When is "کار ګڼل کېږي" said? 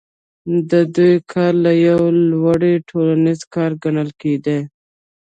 3.53-4.59